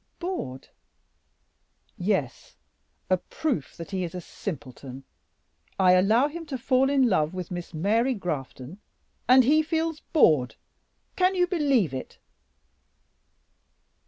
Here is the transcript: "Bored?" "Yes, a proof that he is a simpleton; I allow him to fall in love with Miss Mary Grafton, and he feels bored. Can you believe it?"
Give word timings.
"Bored?" 0.17 0.69
"Yes, 1.95 2.55
a 3.07 3.17
proof 3.17 3.77
that 3.77 3.91
he 3.91 4.03
is 4.03 4.15
a 4.15 4.19
simpleton; 4.19 5.03
I 5.77 5.91
allow 5.91 6.27
him 6.27 6.47
to 6.47 6.57
fall 6.57 6.89
in 6.89 7.07
love 7.07 7.35
with 7.35 7.51
Miss 7.51 7.71
Mary 7.71 8.15
Grafton, 8.15 8.79
and 9.29 9.43
he 9.43 9.61
feels 9.61 9.99
bored. 9.99 10.55
Can 11.15 11.35
you 11.35 11.45
believe 11.45 11.93
it?" 11.93 12.17